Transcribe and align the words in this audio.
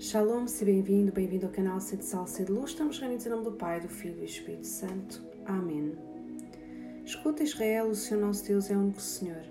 Shalom, 0.00 0.46
se 0.46 0.64
bem-vindo, 0.64 1.12
bem-vindo 1.12 1.44
ao 1.44 1.52
canal 1.52 1.78
Sede 1.78 2.06
Sal, 2.06 2.26
Sede 2.26 2.50
Luz. 2.50 2.70
Estamos 2.70 2.98
reunidos 2.98 3.26
em 3.26 3.28
nome 3.28 3.44
do 3.44 3.52
Pai, 3.52 3.82
do 3.82 3.88
Filho 3.90 4.14
e 4.14 4.20
do 4.20 4.24
Espírito 4.24 4.66
Santo. 4.66 5.22
Amém. 5.44 5.94
Escuta, 7.04 7.42
Israel, 7.42 7.90
o 7.90 7.94
Senhor 7.94 8.18
nosso 8.18 8.46
Deus 8.46 8.70
é 8.70 8.74
o 8.74 8.80
único 8.80 8.98
Senhor. 9.02 9.44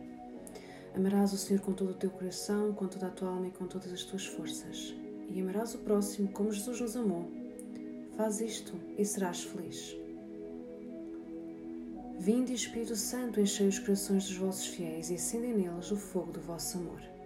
Amarás 0.96 1.34
o 1.34 1.38
Senhor 1.38 1.62
com 1.62 1.72
todo 1.72 1.92
o 1.92 1.94
teu 1.94 2.10
coração, 2.10 2.74
com 2.74 2.88
toda 2.88 3.06
a 3.06 3.12
tua 3.12 3.30
alma 3.30 3.46
e 3.46 3.52
com 3.52 3.68
todas 3.68 3.94
as 3.94 4.04
tuas 4.04 4.26
forças. 4.26 4.96
E 5.30 5.40
amarás 5.40 5.76
o 5.76 5.78
próximo 5.78 6.30
como 6.30 6.52
Jesus 6.52 6.82
nos 6.82 6.96
amou. 6.96 7.30
Faz 8.18 8.42
isto 8.42 8.74
e 8.98 9.06
serás 9.06 9.44
feliz. 9.44 9.96
Vinde, 12.18 12.54
Espírito 12.54 12.96
Santo, 12.96 13.40
enchei 13.40 13.68
os 13.68 13.78
corações 13.78 14.28
dos 14.28 14.38
vossos 14.38 14.66
fiéis 14.66 15.12
e 15.12 15.14
acendem 15.14 15.54
neles 15.54 15.92
o 15.92 15.96
fogo 15.96 16.32
do 16.32 16.42
vosso 16.42 16.80
amor. 16.80 17.19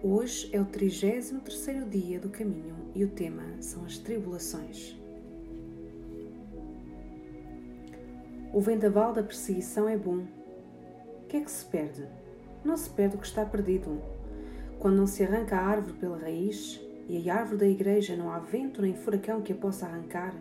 Hoje 0.00 0.48
é 0.52 0.60
o 0.60 0.64
33º 0.64 1.88
dia 1.88 2.20
do 2.20 2.28
caminho 2.28 2.76
e 2.94 3.02
o 3.04 3.08
tema 3.08 3.42
são 3.60 3.84
as 3.84 3.98
tribulações. 3.98 4.96
O 8.54 8.60
vendaval 8.60 9.12
da 9.12 9.24
perseguição 9.24 9.88
é 9.88 9.96
bom. 9.96 10.18
O 10.18 11.26
que 11.26 11.38
é 11.38 11.40
que 11.40 11.50
se 11.50 11.64
perde? 11.64 12.06
Não 12.64 12.76
se 12.76 12.88
perde 12.90 13.16
o 13.16 13.18
que 13.18 13.26
está 13.26 13.44
perdido. 13.44 14.00
Quando 14.78 14.98
não 14.98 15.06
se 15.08 15.24
arranca 15.24 15.56
a 15.56 15.66
árvore 15.66 15.94
pela 15.94 16.16
raiz, 16.16 16.80
e 17.08 17.28
a 17.28 17.34
árvore 17.34 17.58
da 17.58 17.66
igreja 17.66 18.16
não 18.16 18.30
há 18.30 18.38
vento 18.38 18.80
nem 18.80 18.94
furacão 18.94 19.42
que 19.42 19.52
a 19.52 19.56
possa 19.56 19.84
arrancar, 19.84 20.32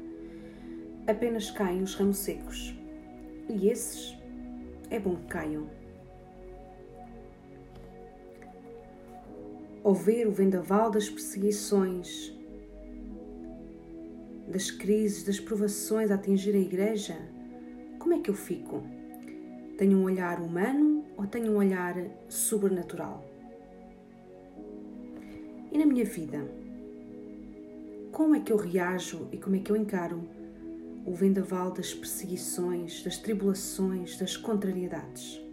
apenas 1.07 1.49
caem 1.49 1.81
os 1.81 1.95
ramos 1.95 2.19
secos. 2.19 2.77
E 3.49 3.69
esses 3.69 4.15
é 4.91 4.99
bom 4.99 5.15
que 5.15 5.25
caiam. 5.25 5.76
Ver 9.93 10.27
o 10.27 10.31
vendaval 10.31 10.91
das 10.91 11.09
perseguições, 11.09 12.33
das 14.47 14.69
crises, 14.69 15.23
das 15.23 15.39
provações 15.39 16.11
a 16.11 16.15
atingir 16.15 16.55
a 16.55 16.59
igreja, 16.59 17.17
como 17.99 18.13
é 18.13 18.19
que 18.19 18.29
eu 18.29 18.33
fico? 18.33 18.83
Tenho 19.77 19.97
um 19.97 20.03
olhar 20.03 20.39
humano 20.39 21.05
ou 21.17 21.25
tenho 21.25 21.51
um 21.51 21.57
olhar 21.57 21.95
sobrenatural? 22.29 23.25
E 25.71 25.77
na 25.77 25.85
minha 25.85 26.05
vida, 26.05 26.47
como 28.11 28.35
é 28.35 28.39
que 28.39 28.51
eu 28.51 28.57
reajo 28.57 29.27
e 29.31 29.37
como 29.37 29.55
é 29.55 29.59
que 29.59 29.71
eu 29.71 29.75
encaro 29.75 30.21
o 31.05 31.13
vendaval 31.13 31.71
das 31.71 31.93
perseguições, 31.93 33.03
das 33.03 33.17
tribulações, 33.17 34.17
das 34.17 34.37
contrariedades? 34.37 35.46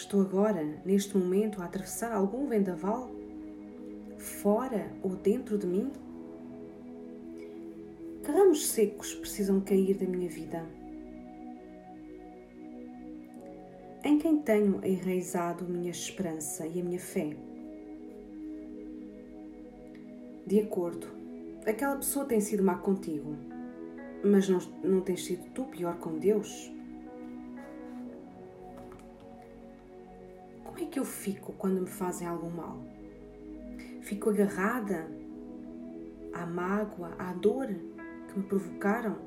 Estou 0.00 0.22
agora, 0.22 0.64
neste 0.82 1.14
momento, 1.14 1.60
a 1.60 1.66
atravessar 1.66 2.10
algum 2.10 2.46
vendaval? 2.46 3.10
Fora 4.16 4.90
ou 5.02 5.10
dentro 5.10 5.58
de 5.58 5.66
mim? 5.66 5.92
Que 8.24 8.32
ramos 8.32 8.70
secos 8.70 9.14
precisam 9.14 9.60
cair 9.60 9.98
da 9.98 10.06
minha 10.06 10.26
vida? 10.26 10.64
Em 14.02 14.16
quem 14.16 14.38
tenho 14.38 14.80
enraizado 14.82 15.68
minha 15.68 15.90
esperança 15.90 16.66
e 16.66 16.80
a 16.80 16.82
minha 16.82 16.98
fé? 16.98 17.36
De 20.46 20.60
acordo, 20.60 21.08
aquela 21.66 21.96
pessoa 21.96 22.24
tem 22.24 22.40
sido 22.40 22.64
má 22.64 22.76
contigo, 22.76 23.36
mas 24.24 24.48
não, 24.48 24.60
não 24.82 25.02
tens 25.02 25.26
sido 25.26 25.44
tu 25.50 25.64
pior 25.64 25.98
com 25.98 26.16
Deus? 26.16 26.79
É 30.82 30.86
que 30.86 30.98
eu 30.98 31.04
fico 31.04 31.52
quando 31.52 31.80
me 31.80 31.86
fazem 31.86 32.26
algum 32.26 32.50
mal? 32.50 32.82
Fico 34.02 34.30
agarrada 34.30 35.08
à 36.32 36.46
mágoa, 36.46 37.14
à 37.18 37.32
dor 37.32 37.66
que 37.66 38.38
me 38.38 38.44
provocaram? 38.44 39.18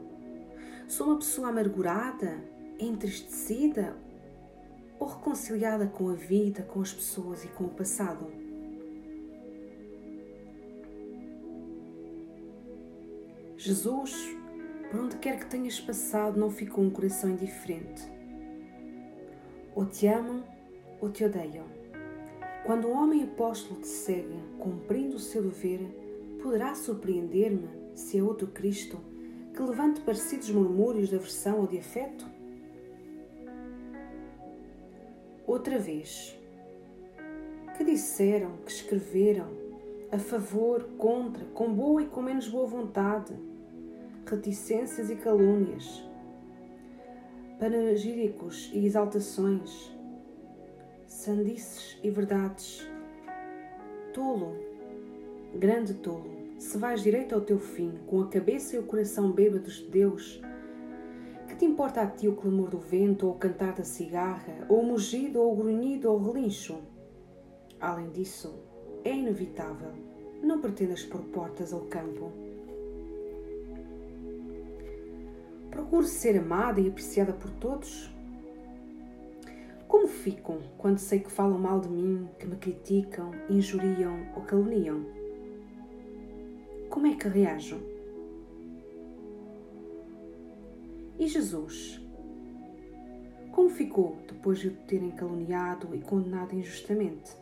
Sou 0.87 1.07
uma 1.07 1.17
pessoa 1.17 1.49
amargurada, 1.49 2.43
entristecida 2.79 3.95
ou 4.99 5.07
reconciliada 5.07 5.87
com 5.87 6.09
a 6.09 6.13
vida, 6.13 6.63
com 6.63 6.81
as 6.81 6.93
pessoas 6.93 7.43
e 7.43 7.47
com 7.49 7.65
o 7.65 7.69
passado? 7.69 8.31
Jesus, 13.57 14.35
por 14.91 14.99
onde 14.99 15.17
quer 15.17 15.39
que 15.39 15.45
tenhas 15.45 15.79
passado, 15.79 16.39
não 16.39 16.49
ficou 16.49 16.83
um 16.83 16.89
coração 16.89 17.29
indiferente. 17.29 18.03
Ou 19.73 19.85
te 19.85 20.05
amam 20.07 20.43
ou 21.03 21.09
te 21.09 21.25
odeiam. 21.25 21.65
Quando 22.65 22.87
um 22.87 22.93
homem 22.93 23.23
apóstolo 23.23 23.81
te 23.81 23.87
segue, 23.87 24.39
cumprindo 24.57 25.17
o 25.17 25.19
seu 25.19 25.43
dever, 25.43 25.81
poderá 26.41 26.73
surpreender-me 26.75 27.67
se 27.93 28.17
é 28.17 28.23
outro 28.23 28.47
Cristo 28.47 28.97
que 29.53 29.61
levante 29.61 29.99
parecidos 29.99 30.49
murmúrios 30.49 31.09
de 31.09 31.15
aversão 31.15 31.59
ou 31.59 31.67
de 31.67 31.77
afeto? 31.77 32.25
Outra 35.45 35.77
vez, 35.77 36.39
que 37.77 37.83
disseram, 37.83 38.55
que 38.65 38.71
escreveram, 38.71 39.49
a 40.09 40.17
favor, 40.17 40.85
contra, 40.97 41.43
com 41.53 41.73
boa 41.73 42.01
e 42.01 42.05
com 42.05 42.21
menos 42.21 42.47
boa 42.47 42.65
vontade, 42.65 43.35
reticências 44.25 45.09
e 45.09 45.17
calúnias, 45.17 46.01
panegíricos 47.59 48.71
e 48.73 48.85
exaltações, 48.85 49.92
sandices 51.13 51.97
e 52.03 52.09
verdades. 52.09 52.85
Tolo, 54.13 54.55
grande 55.55 55.93
tolo, 55.93 56.31
se 56.57 56.77
vais 56.77 57.01
direito 57.01 57.35
ao 57.35 57.41
teu 57.41 57.59
fim, 57.59 57.99
com 58.07 58.21
a 58.21 58.27
cabeça 58.27 58.75
e 58.75 58.79
o 58.79 58.83
coração 58.83 59.31
bêbados 59.31 59.75
de 59.75 59.89
Deus, 59.89 60.41
que 61.47 61.55
te 61.55 61.65
importa 61.65 62.01
a 62.01 62.07
ti 62.07 62.27
o 62.27 62.35
clamor 62.35 62.69
do 62.69 62.79
vento, 62.79 63.27
ou 63.27 63.33
o 63.33 63.37
cantar 63.37 63.73
da 63.73 63.83
cigarra, 63.83 64.65
ou 64.67 64.81
o 64.81 64.85
mugido, 64.85 65.39
ou 65.39 65.53
o 65.53 65.55
grunhido, 65.55 66.09
ou 66.09 66.19
o 66.19 66.31
relincho? 66.31 66.81
Além 67.79 68.09
disso, 68.09 68.53
é 69.03 69.13
inevitável, 69.13 69.91
não 70.41 70.59
pretendas 70.59 71.03
pôr 71.03 71.21
portas 71.21 71.71
ao 71.71 71.81
campo. 71.81 72.31
Procure 75.69 76.07
ser 76.07 76.37
amada 76.37 76.81
e 76.81 76.87
apreciada 76.87 77.33
por 77.33 77.49
todos. 77.51 78.12
Fico 80.23 80.57
quando 80.77 80.99
sei 80.99 81.19
que 81.19 81.29
falam 81.29 81.59
mal 81.59 81.81
de 81.81 81.89
mim, 81.89 82.29
que 82.39 82.47
me 82.47 82.55
criticam, 82.55 83.31
injuriam 83.49 84.25
ou 84.33 84.41
caluniam? 84.43 85.05
Como 86.89 87.07
é 87.07 87.13
que 87.13 87.27
reajo? 87.27 87.77
E 91.19 91.27
Jesus? 91.27 92.01
Como 93.51 93.69
ficou 93.69 94.17
depois 94.25 94.59
de 94.59 94.69
o 94.69 94.71
terem 94.87 95.11
caluniado 95.11 95.93
e 95.93 95.99
condenado 95.99 96.55
injustamente? 96.55 97.35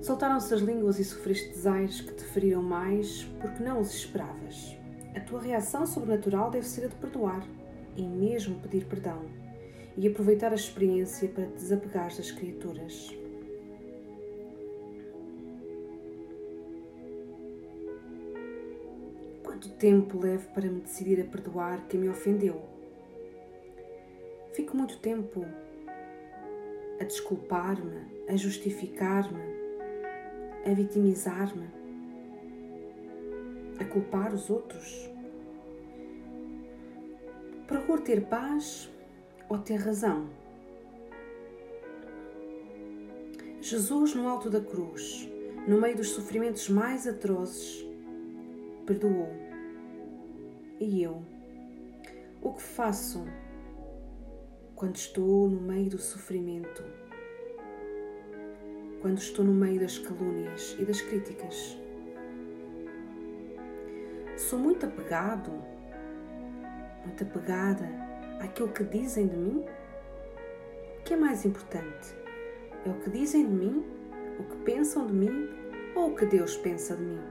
Soltaram-se 0.00 0.54
as 0.54 0.62
línguas 0.62 0.98
e 0.98 1.04
sofreste 1.04 1.50
desaires 1.50 2.00
que 2.00 2.14
te 2.14 2.24
feriram 2.24 2.62
mais 2.62 3.24
porque 3.42 3.62
não 3.62 3.78
os 3.78 3.92
esperavas. 3.92 4.81
A 5.14 5.20
tua 5.20 5.42
reação 5.42 5.86
sobrenatural 5.86 6.50
deve 6.50 6.66
ser 6.66 6.86
a 6.86 6.88
de 6.88 6.94
perdoar 6.94 7.46
e 7.96 8.02
mesmo 8.02 8.58
pedir 8.60 8.86
perdão 8.86 9.22
e 9.96 10.08
aproveitar 10.08 10.52
a 10.52 10.54
experiência 10.54 11.28
para 11.28 11.46
te 11.46 11.52
desapegares 11.54 12.16
das 12.16 12.30
criaturas. 12.30 13.14
Quanto 19.42 19.68
tempo 19.70 20.18
levo 20.18 20.48
para 20.54 20.68
me 20.68 20.80
decidir 20.80 21.20
a 21.20 21.24
perdoar 21.24 21.86
quem 21.88 22.00
me 22.00 22.08
ofendeu? 22.08 22.62
Fico 24.54 24.76
muito 24.76 24.98
tempo 24.98 25.44
a 26.98 27.04
desculpar-me, 27.04 28.00
a 28.28 28.36
justificar-me, 28.36 29.40
a 30.64 30.72
vitimizar-me, 30.72 31.81
a 33.78 33.84
culpar 33.84 34.34
os 34.34 34.50
outros. 34.50 35.10
Procuro 37.66 38.02
ter 38.02 38.26
paz 38.26 38.90
ou 39.48 39.58
ter 39.58 39.76
razão. 39.76 40.28
Jesus, 43.60 44.14
no 44.14 44.28
alto 44.28 44.50
da 44.50 44.60
cruz, 44.60 45.28
no 45.66 45.80
meio 45.80 45.96
dos 45.96 46.08
sofrimentos 46.08 46.68
mais 46.68 47.06
atrozes, 47.06 47.86
perdoou. 48.84 49.30
E 50.80 51.02
eu? 51.02 51.22
O 52.42 52.52
que 52.52 52.62
faço 52.62 53.24
quando 54.74 54.96
estou 54.96 55.48
no 55.48 55.60
meio 55.60 55.88
do 55.90 55.98
sofrimento? 55.98 56.82
Quando 59.00 59.18
estou 59.18 59.44
no 59.44 59.54
meio 59.54 59.80
das 59.80 59.96
calúnias 59.96 60.76
e 60.78 60.84
das 60.84 61.00
críticas? 61.00 61.81
Sou 64.52 64.60
muito 64.60 64.84
apegado, 64.84 65.50
muito 67.06 67.24
apegada 67.24 67.88
àquilo 68.38 68.68
que 68.68 68.84
dizem 68.84 69.26
de 69.26 69.34
mim? 69.34 69.64
O 70.98 71.02
que 71.04 71.14
é 71.14 71.16
mais 71.16 71.46
importante? 71.46 72.14
É 72.84 72.90
o 72.90 73.00
que 73.00 73.08
dizem 73.08 73.46
de 73.46 73.50
mim, 73.50 73.82
o 74.38 74.42
que 74.42 74.56
pensam 74.56 75.06
de 75.06 75.14
mim 75.14 75.48
ou 75.96 76.10
o 76.10 76.14
que 76.14 76.26
Deus 76.26 76.54
pensa 76.58 76.94
de 76.94 77.02
mim? 77.02 77.22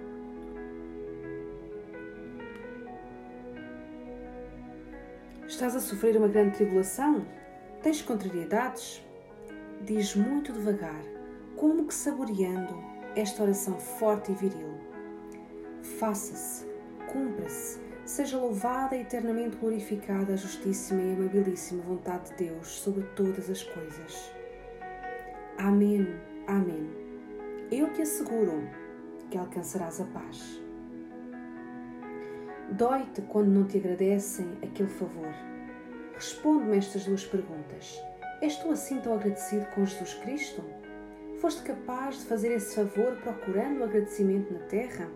Estás 5.45 5.75
a 5.75 5.79
sofrer 5.79 6.17
uma 6.17 6.27
grande 6.27 6.55
tribulação? 6.55 7.23
Tens 7.83 8.01
contrariedades? 8.01 9.05
Diz 9.81 10.15
muito 10.15 10.51
devagar, 10.51 11.03
como 11.55 11.85
que 11.85 11.93
saboreando 11.93 12.83
esta 13.15 13.43
oração 13.43 13.79
forte 13.79 14.31
e 14.31 14.33
viril. 14.33 14.73
Faça-se, 15.99 16.70
cumpra-se, 17.11 17.79
seja 18.05 18.37
louvada 18.37 18.95
e 18.95 19.01
eternamente 19.01 19.57
glorificada 19.57 20.33
a 20.33 20.37
justíssima 20.37 21.01
e 21.01 21.13
amabilíssima 21.13 21.83
vontade 21.83 22.29
de 22.29 22.45
Deus 22.45 22.67
sobre 22.67 23.03
todas 23.15 23.49
as 23.49 23.63
coisas. 23.63 24.31
Amém, 25.57 26.07
Amém. 26.47 26.89
Eu 27.71 27.93
te 27.93 28.01
asseguro 28.01 28.67
que 29.29 29.37
alcançarás 29.37 30.01
a 30.01 30.05
paz. 30.05 30.61
Dói-te 32.71 33.21
quando 33.21 33.47
não 33.47 33.65
te 33.65 33.77
agradecem 33.77 34.47
aquele 34.61 34.89
favor. 34.89 35.33
Responde-me 36.13 36.77
estas 36.77 37.05
duas 37.05 37.25
perguntas. 37.25 38.01
És 38.41 38.57
tu 38.57 38.71
assim 38.71 38.99
tão 38.99 39.13
agradecido 39.13 39.65
com 39.67 39.85
Jesus 39.85 40.15
Cristo? 40.15 40.63
Foste 41.39 41.63
capaz 41.63 42.19
de 42.19 42.25
fazer 42.25 42.51
esse 42.51 42.75
favor 42.75 43.15
procurando 43.17 43.79
o 43.79 43.83
agradecimento 43.83 44.53
na 44.53 44.59
terra? 44.61 45.07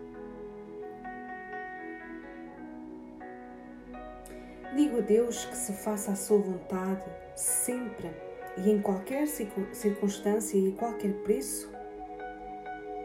Digo 4.76 4.98
a 4.98 5.02
Deus 5.02 5.46
que 5.46 5.56
se 5.56 5.72
faça 5.72 6.12
a 6.12 6.16
sua 6.16 6.38
vontade 6.38 7.06
sempre 7.34 8.12
e 8.58 8.70
em 8.70 8.82
qualquer 8.82 9.26
circunstância 9.26 10.58
e 10.58 10.74
a 10.74 10.76
qualquer 10.76 11.14
preço? 11.24 11.72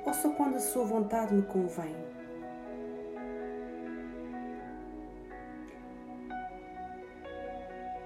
Ou 0.04 0.12
só 0.12 0.30
quando 0.30 0.56
a 0.56 0.58
sua 0.58 0.84
vontade 0.84 1.32
me 1.32 1.42
convém? 1.42 1.94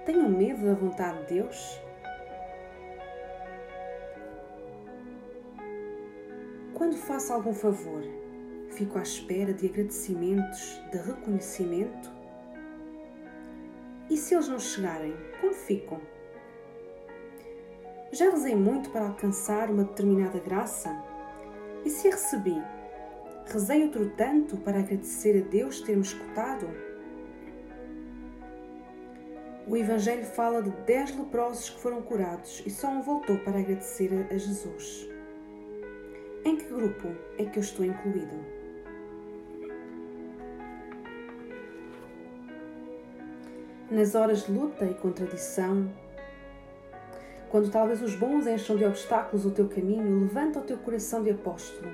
Tenho 0.05 0.29
medo 0.29 0.63
da 0.63 0.75
vontade 0.75 1.25
de 1.25 1.33
Deus? 1.33 1.81
Quando 6.75 6.95
faço 6.97 7.33
algum 7.33 7.53
favor, 7.53 8.03
fico 8.69 8.99
à 8.99 9.01
espera 9.01 9.51
de 9.51 9.65
agradecimentos, 9.65 10.79
de 10.91 10.99
reconhecimento? 10.99 12.14
E 14.09 14.17
se 14.17 14.35
eles 14.35 14.47
não 14.47 14.59
chegarem, 14.59 15.15
como 15.41 15.53
ficam? 15.53 15.99
Já 18.11 18.29
rezei 18.29 18.55
muito 18.55 18.89
para 18.91 19.07
alcançar 19.07 19.69
uma 19.69 19.83
determinada 19.83 20.39
graça? 20.39 20.89
E 21.83 21.89
se 21.89 22.07
a 22.07 22.11
recebi, 22.11 22.61
rezei 23.47 23.83
outro 23.83 24.09
tanto 24.11 24.57
para 24.57 24.79
agradecer 24.79 25.43
a 25.43 25.49
Deus 25.49 25.81
ter-me 25.81 26.03
escutado? 26.03 26.69
O 29.67 29.75
Evangelho 29.75 30.25
fala 30.25 30.61
de 30.61 30.69
dez 30.85 31.17
leprosos 31.17 31.71
que 31.71 31.79
foram 31.81 32.01
curados 32.03 32.61
e 32.65 32.69
só 32.69 32.87
um 32.87 33.01
voltou 33.01 33.39
para 33.39 33.59
agradecer 33.59 34.11
a 34.29 34.37
Jesus. 34.37 35.09
Em 36.45 36.55
que 36.55 36.65
grupo 36.65 37.07
é 37.39 37.45
que 37.45 37.57
eu 37.57 37.63
estou 37.63 37.83
incluído? 37.83 38.54
Nas 43.89 44.15
horas 44.15 44.45
de 44.45 44.51
luta 44.51 44.83
e 44.83 44.95
contradição, 44.95 45.87
quando 47.49 47.69
talvez 47.69 48.01
os 48.01 48.15
bons 48.15 48.47
encham 48.47 48.75
de 48.75 48.83
obstáculos 48.83 49.45
o 49.45 49.51
teu 49.51 49.69
caminho, 49.69 50.21
levanta 50.21 50.57
o 50.57 50.63
teu 50.63 50.77
coração 50.79 51.23
de 51.23 51.29
apóstolo. 51.29 51.93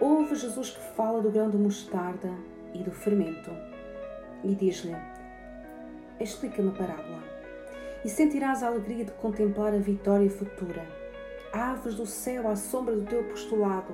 Ouve 0.00 0.34
Jesus 0.34 0.70
que 0.70 0.80
fala 0.96 1.20
do 1.20 1.30
grão 1.30 1.50
de 1.50 1.58
mostarda 1.58 2.30
e 2.72 2.82
do 2.82 2.90
fermento. 2.90 3.50
E 4.42 4.54
diz-lhe: 4.54 4.96
Explica-me 6.18 6.70
a 6.70 6.72
parábola. 6.72 7.22
E 8.02 8.08
sentirás 8.08 8.62
a 8.62 8.68
alegria 8.68 9.04
de 9.04 9.12
contemplar 9.12 9.74
a 9.74 9.78
vitória 9.78 10.30
futura. 10.30 10.86
Aves 11.52 11.94
do 11.94 12.06
céu 12.06 12.48
à 12.48 12.56
sombra 12.56 12.96
do 12.96 13.04
teu 13.04 13.20
apostolado, 13.20 13.92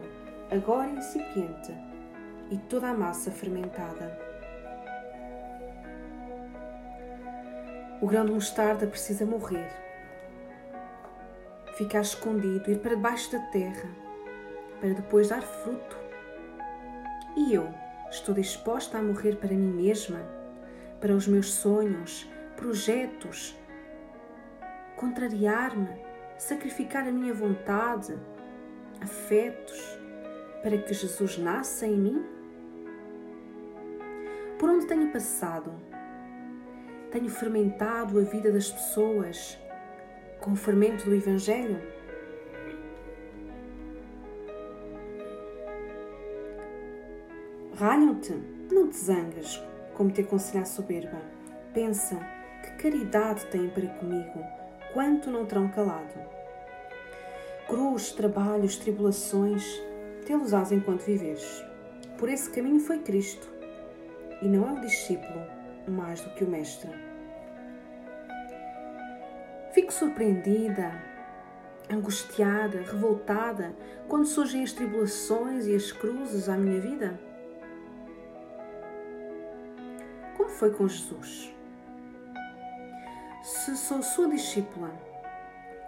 agora 0.53 0.89
incipiente, 0.89 1.75
e 2.53 2.59
toda 2.69 2.91
a 2.91 2.95
massa 2.95 3.33
fermentada. 3.33 4.24
O 8.05 8.06
grão 8.06 8.27
de 8.27 8.33
mostarda 8.33 8.87
precisa 8.87 9.25
morrer 9.25 9.67
ficar 11.79 12.03
escondido, 12.03 12.71
ir 12.71 12.79
para 12.81 12.97
debaixo 12.97 13.33
da 13.33 13.39
terra, 13.47 13.89
para 14.79 14.91
depois 14.91 15.31
dar 15.31 15.41
fruto. 15.41 15.97
E 17.35 17.55
eu 17.55 17.73
estou 18.11 18.35
disposta 18.35 18.99
a 18.99 19.03
morrer 19.03 19.37
para 19.37 19.55
mim 19.55 19.73
mesma, 19.73 20.21
para 21.01 21.15
os 21.15 21.27
meus 21.27 21.51
sonhos, 21.51 22.31
projetos, 22.59 23.56
contrariar-me, 24.97 25.89
sacrificar 26.37 27.09
a 27.09 27.11
minha 27.11 27.33
vontade, 27.33 28.19
afetos, 29.01 29.81
para 30.62 30.77
que 30.77 30.93
Jesus 30.93 31.39
nasça 31.39 31.87
em 31.87 31.97
mim? 31.97 32.27
Por 34.59 34.69
onde 34.69 34.87
tenho 34.87 35.11
passado? 35.11 35.94
Tenho 37.15 37.31
fermentado 37.31 38.19
a 38.19 38.23
vida 38.23 38.51
das 38.51 38.73
pessoas 38.73 39.57
com 40.41 40.51
o 40.51 40.57
fermento 40.57 41.05
do 41.05 41.15
Evangelho? 41.15 41.81
Ralham-te, 47.77 48.33
não 48.69 48.89
te 48.89 48.97
zangas, 48.97 49.63
como 49.95 50.11
te 50.11 50.23
aconselha 50.23 50.63
a 50.63 50.67
soberba. 50.67 51.23
Pensa 51.73 52.19
que 52.65 52.83
caridade 52.83 53.47
têm 53.47 53.71
para 53.71 53.87
comigo, 53.91 54.45
quanto 54.93 55.31
não 55.31 55.47
terão 55.47 55.69
calado. 55.69 56.19
Cruz, 57.69 58.11
trabalhos, 58.11 58.75
tribulações, 58.75 59.65
tê-los-ás 60.27 60.73
enquanto 60.73 61.05
viveres. 61.05 61.65
Por 62.19 62.29
esse 62.29 62.51
caminho 62.51 62.81
foi 62.81 62.99
Cristo, 62.99 63.49
e 64.43 64.49
não 64.49 64.69
é 64.69 64.73
o 64.73 64.81
discípulo 64.81 65.47
mais 65.87 66.21
do 66.21 66.31
que 66.31 66.43
o 66.43 66.49
Mestre. 66.49 67.04
Fico 69.84 69.93
surpreendida, 69.93 70.98
angustiada, 71.91 72.81
revoltada 72.81 73.76
quando 74.08 74.24
surgem 74.24 74.62
as 74.64 74.72
tribulações 74.72 75.67
e 75.67 75.76
as 75.76 75.93
cruzes 75.93 76.48
à 76.48 76.56
minha 76.56 76.81
vida. 76.81 77.20
Como 80.38 80.48
foi 80.48 80.70
com 80.70 80.88
Jesus? 80.88 81.55
Se 83.43 83.76
sou 83.76 84.03
sua 84.03 84.26
discípula, 84.31 84.91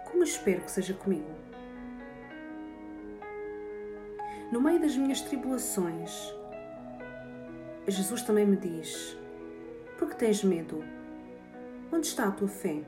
como 0.05 0.23
espero 0.23 0.61
que 0.61 0.69
seja 0.69 0.93
comigo? 0.93 1.31
No 4.51 4.61
meio 4.61 4.79
das 4.79 4.95
minhas 4.95 5.21
tribulações, 5.21 6.31
Jesus 7.87 8.21
também 8.21 8.45
me 8.45 8.57
diz: 8.57 9.17
Por 9.97 10.07
que 10.07 10.17
tens 10.17 10.43
medo? 10.43 10.83
Onde 11.91 12.05
está 12.05 12.27
a 12.27 12.31
tua 12.31 12.47
fé? 12.47 12.83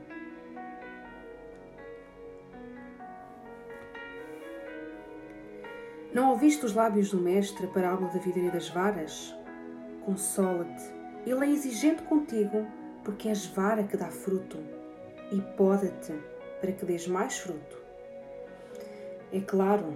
Não 6.12 6.30
ouviste 6.30 6.66
os 6.66 6.74
lábios 6.74 7.12
do 7.12 7.18
Mestre 7.18 7.66
a 7.66 7.68
parábola 7.68 8.10
da 8.10 8.18
videira 8.18 8.50
das 8.50 8.68
varas? 8.68 9.32
Consola-te, 10.04 10.82
ele 11.24 11.44
é 11.44 11.50
exigente 11.50 12.02
contigo, 12.02 12.66
porque 13.04 13.28
és 13.28 13.46
vara 13.46 13.84
que 13.84 13.96
dá 13.96 14.08
fruto, 14.08 14.58
e 15.30 15.40
poda-te 15.56 16.12
para 16.60 16.72
que 16.72 16.84
dês 16.84 17.06
mais 17.06 17.38
fruto. 17.38 17.78
É 19.32 19.40
claro, 19.40 19.94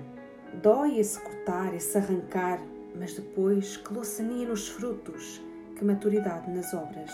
dói 0.63 1.01
esse 1.01 1.19
cortar, 1.19 1.75
esse 1.75 1.99
arrancar, 1.99 2.61
mas 2.95 3.15
depois 3.15 3.77
que 3.77 3.93
locania 3.93 4.47
nos 4.47 4.69
frutos, 4.69 5.43
que 5.75 5.85
maturidade 5.85 6.49
nas 6.49 6.73
obras. 6.73 7.11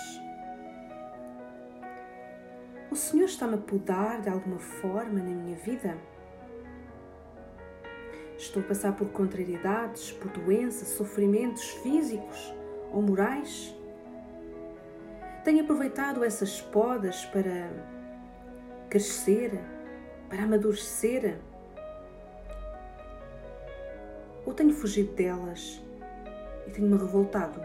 O 2.90 2.96
Senhor 2.96 3.24
está-me 3.24 3.54
a 3.54 3.58
podar 3.58 4.20
de 4.20 4.28
alguma 4.28 4.58
forma 4.58 5.20
na 5.20 5.30
minha 5.30 5.56
vida? 5.56 5.96
Estou 8.40 8.62
a 8.62 8.64
passar 8.64 8.96
por 8.96 9.06
contrariedades, 9.10 10.12
por 10.12 10.30
doenças, 10.30 10.88
sofrimentos 10.88 11.62
físicos 11.82 12.54
ou 12.90 13.02
morais? 13.02 13.76
Tenho 15.44 15.62
aproveitado 15.62 16.24
essas 16.24 16.58
podas 16.58 17.26
para 17.26 17.70
crescer, 18.88 19.60
para 20.30 20.44
amadurecer? 20.44 21.36
Ou 24.46 24.54
tenho 24.54 24.72
fugido 24.72 25.12
delas 25.12 25.82
e 26.66 26.70
tenho-me 26.70 26.96
revoltado? 26.96 27.60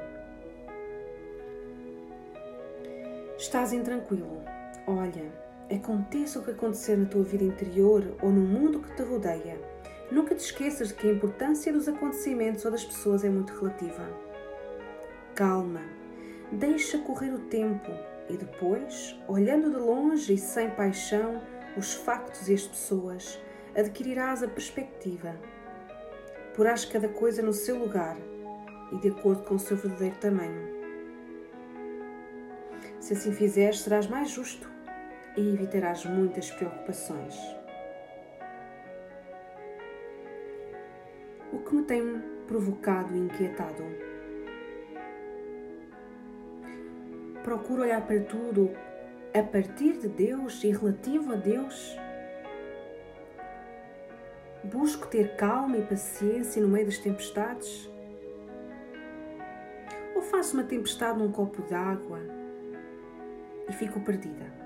Estás 3.37 3.71
intranquilo, 3.71 4.43
Olha, 4.85 5.31
aconteça 5.73 6.39
o 6.39 6.43
que 6.43 6.51
acontecer 6.51 6.97
na 6.97 7.05
tua 7.05 7.23
vida 7.23 7.45
interior 7.45 8.17
ou 8.21 8.29
no 8.29 8.41
mundo 8.41 8.81
que 8.81 8.93
te 8.93 9.03
rodeia, 9.03 9.57
nunca 10.11 10.35
te 10.35 10.43
esqueças 10.43 10.89
de 10.89 10.93
que 10.93 11.07
a 11.07 11.11
importância 11.11 11.71
dos 11.71 11.87
acontecimentos 11.87 12.65
ou 12.65 12.71
das 12.71 12.83
pessoas 12.83 13.23
é 13.23 13.29
muito 13.29 13.53
relativa. 13.53 14.07
Calma, 15.33 15.81
deixa 16.51 16.97
correr 16.99 17.33
o 17.33 17.39
tempo 17.39 17.91
e 18.29 18.37
depois, 18.37 19.19
olhando 19.27 19.69
de 19.69 19.77
longe 19.77 20.33
e 20.33 20.37
sem 20.37 20.69
paixão 20.71 21.41
os 21.77 21.93
factos 21.93 22.47
e 22.47 22.53
as 22.53 22.65
pessoas, 22.65 23.39
adquirirás 23.75 24.41
a 24.41 24.47
perspectiva. 24.47 25.35
Porás 26.55 26.85
cada 26.85 27.09
coisa 27.09 27.41
no 27.41 27.51
seu 27.51 27.77
lugar 27.77 28.17
e 28.91 28.97
de 28.97 29.09
acordo 29.09 29.43
com 29.43 29.55
o 29.55 29.59
seu 29.59 29.75
verdadeiro 29.75 30.15
tamanho. 30.17 30.73
Se 32.99 33.13
assim 33.13 33.33
fizeres, 33.33 33.81
serás 33.81 34.07
mais 34.07 34.29
justo 34.29 34.69
e 35.35 35.53
evitarás 35.53 36.05
muitas 36.05 36.49
preocupações. 36.51 37.35
Que 41.65 41.75
me 41.75 41.83
tem 41.83 42.21
provocado 42.47 43.15
e 43.15 43.19
inquietado? 43.19 43.83
Procuro 47.43 47.81
olhar 47.81 48.05
para 48.05 48.21
tudo 48.21 48.71
a 49.33 49.43
partir 49.43 49.97
de 49.97 50.07
Deus 50.07 50.63
e 50.63 50.71
relativo 50.71 51.33
a 51.33 51.35
Deus. 51.35 51.97
Busco 54.63 55.07
ter 55.07 55.35
calma 55.35 55.77
e 55.77 55.85
paciência 55.85 56.61
no 56.61 56.67
meio 56.67 56.85
das 56.85 56.97
tempestades. 56.97 57.89
Ou 60.15 60.21
faço 60.21 60.55
uma 60.55 60.63
tempestade 60.63 61.19
num 61.19 61.31
copo 61.31 61.61
d'água 61.63 62.19
e 63.67 63.73
fico 63.73 63.99
perdida. 63.99 64.64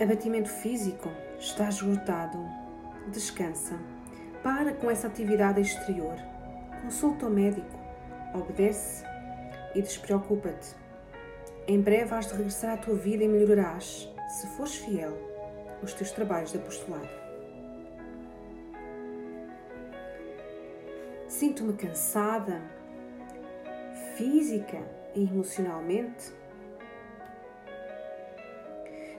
Abatimento 0.00 0.48
físico, 0.48 1.10
está 1.40 1.68
esgotado, 1.68 2.38
descansa. 3.08 3.76
Para 4.44 4.72
com 4.72 4.88
essa 4.88 5.08
atividade 5.08 5.60
exterior. 5.60 6.14
Consulta 6.82 7.26
o 7.26 7.30
médico, 7.30 7.76
obedece 8.32 9.04
e 9.74 9.82
despreocupa-te. 9.82 10.76
Em 11.66 11.80
breve 11.80 12.14
has 12.14 12.28
de 12.28 12.34
regressar 12.34 12.74
à 12.74 12.76
tua 12.76 12.94
vida 12.94 13.24
e 13.24 13.28
melhorarás, 13.28 14.08
se 14.28 14.46
fores 14.56 14.76
fiel, 14.76 15.18
os 15.82 15.92
teus 15.92 16.12
trabalhos 16.12 16.52
de 16.52 16.58
apostolado. 16.58 17.08
Sinto-me 21.26 21.72
cansada, 21.72 22.62
física 24.16 24.78
e 25.12 25.24
emocionalmente. 25.24 26.32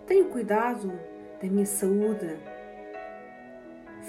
Tenho 0.09 0.25
cuidado 0.25 0.99
da 1.39 1.47
minha 1.47 1.67
saúde 1.67 2.35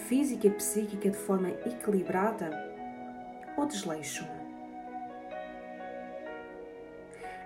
física 0.09 0.47
e 0.47 0.51
psíquica 0.51 1.11
de 1.11 1.17
forma 1.19 1.51
equilibrada 1.51 2.51
ou 3.55 3.67
desleixo-me? 3.67 4.31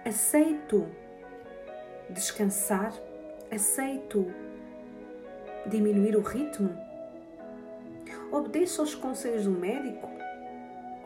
Aceito 0.06 0.86
descansar? 2.08 2.92
Aceito 3.50 4.32
diminuir 5.66 6.14
o 6.14 6.20
ritmo? 6.20 6.78
Obedeço 8.30 8.82
aos 8.82 8.94
conselhos 8.94 9.46
do 9.46 9.50
médico? 9.50 10.08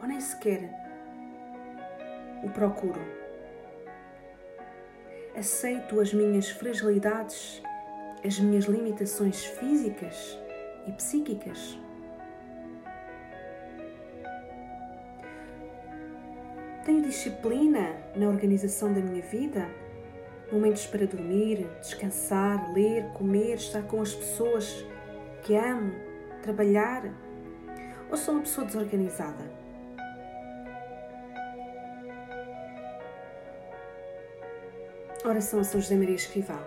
Ou 0.03 0.07
nem 0.07 0.21
sequer 0.21 0.69
o 2.45 2.51
procuro? 2.51 3.18
Aceito 5.37 6.01
as 6.01 6.13
minhas 6.13 6.51
fragilidades, 6.51 7.63
as 8.25 8.39
minhas 8.39 8.65
limitações 8.65 9.45
físicas? 9.45 10.39
e 10.89 10.93
psíquicas. 10.93 11.79
Tenho 16.85 17.03
disciplina 17.03 17.95
na 18.17 18.29
organização 18.29 18.93
da 18.93 19.01
minha 19.01 19.23
vida? 19.23 19.69
Momentos 20.51 20.87
para 20.87 21.07
dormir, 21.07 21.69
descansar, 21.81 22.73
ler, 22.73 23.05
comer, 23.13 23.57
estar 23.57 23.83
com 23.83 24.01
as 24.01 24.15
pessoas 24.15 24.87
que 25.43 25.55
amo, 25.55 25.93
trabalhar? 26.43 27.05
Ou 28.11 28.17
sou 28.17 28.33
uma 28.35 28.43
pessoa 28.43 28.67
desorganizada? 28.67 29.58
Oração 35.25 35.59
a 35.59 35.65
São 35.65 35.81
José 35.81 35.97
Maria 35.97 36.15
Escrivá. 36.15 36.63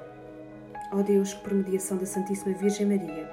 Ó 0.92 0.98
oh 0.98 1.04
Deus, 1.04 1.34
que 1.34 1.42
por 1.42 1.54
mediação 1.54 1.98
da 1.98 2.06
Santíssima 2.06 2.54
Virgem 2.54 2.86
Maria, 2.86 3.32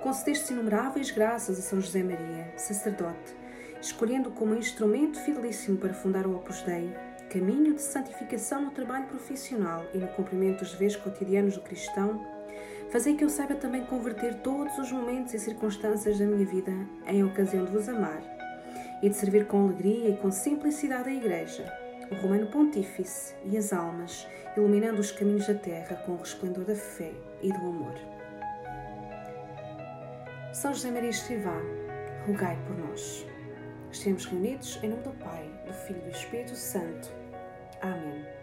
concedeste 0.00 0.52
inumeráveis 0.52 1.10
graças 1.10 1.58
a 1.58 1.62
São 1.62 1.80
José 1.80 2.04
Maria, 2.04 2.52
sacerdote, 2.56 3.34
escolhendo 3.82 4.30
como 4.30 4.54
instrumento 4.54 5.18
fidelíssimo 5.18 5.76
para 5.76 5.92
fundar 5.92 6.24
o 6.24 6.36
Opus 6.36 6.62
Dei, 6.62 6.88
caminho 7.30 7.74
de 7.74 7.82
santificação 7.82 8.62
no 8.62 8.70
trabalho 8.70 9.06
profissional 9.06 9.84
e 9.92 9.98
no 9.98 10.06
cumprimento 10.08 10.60
dos 10.60 10.70
deveres 10.70 10.94
cotidianos 10.94 11.54
do 11.54 11.62
cristão, 11.62 12.24
fazei 12.90 13.16
que 13.16 13.24
eu 13.24 13.28
saiba 13.28 13.56
também 13.56 13.84
converter 13.84 14.34
todos 14.36 14.78
os 14.78 14.92
momentos 14.92 15.34
e 15.34 15.38
circunstâncias 15.40 16.16
da 16.16 16.24
minha 16.24 16.46
vida 16.46 16.72
em 17.08 17.24
ocasião 17.24 17.64
de 17.64 17.72
vos 17.72 17.88
amar 17.88 18.22
e 19.02 19.08
de 19.08 19.16
servir 19.16 19.48
com 19.48 19.64
alegria 19.64 20.10
e 20.10 20.16
com 20.16 20.30
simplicidade 20.30 21.08
a 21.08 21.12
Igreja, 21.12 21.89
o 22.10 22.14
Romano 22.16 22.46
Pontífice 22.48 23.34
e 23.44 23.56
as 23.56 23.72
almas, 23.72 24.26
iluminando 24.56 25.00
os 25.00 25.12
caminhos 25.12 25.46
da 25.46 25.54
terra 25.54 25.96
com 26.04 26.12
o 26.12 26.18
resplendor 26.18 26.64
da 26.64 26.74
fé 26.74 27.12
e 27.40 27.52
do 27.52 27.58
amor. 27.58 27.94
São 30.52 30.74
José 30.74 30.90
Maria 30.90 31.10
Escrivá, 31.10 31.56
rogai 32.26 32.58
por 32.66 32.76
nós. 32.76 33.24
Estamos 33.92 34.26
reunidos 34.26 34.78
em 34.82 34.88
nome 34.88 35.02
do 35.02 35.12
Pai, 35.12 35.48
do 35.66 35.72
Filho 35.72 36.00
e 36.00 36.10
do 36.10 36.10
Espírito 36.10 36.56
Santo. 36.56 37.08
Amém. 37.80 38.39